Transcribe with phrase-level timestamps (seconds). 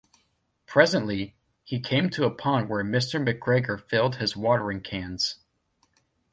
[0.65, 5.35] Presently, he came to a pond where Mr McGregor filled his watering cans.